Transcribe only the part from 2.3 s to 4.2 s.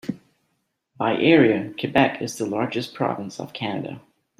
the largest province of Canada.